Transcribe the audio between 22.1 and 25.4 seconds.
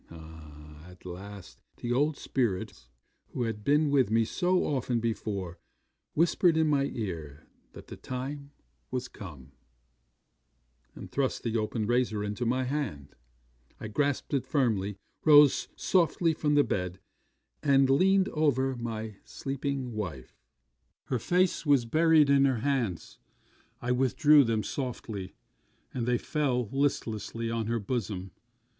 in her hands. I withdrew them softly,